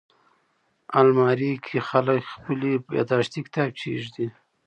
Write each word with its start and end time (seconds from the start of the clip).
الماري 0.99 1.51
کې 1.65 1.77
خلک 1.89 2.21
خپلې 2.33 2.71
یاداښتې 2.97 3.39
کتابچې 3.45 3.87
ایږدي 3.91 4.27